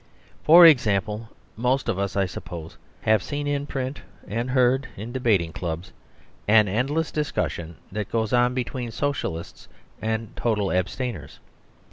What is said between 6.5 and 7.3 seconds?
endless